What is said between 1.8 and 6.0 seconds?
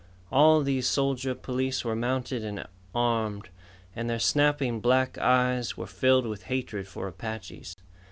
were mounted and armed, and their snapping black eyes were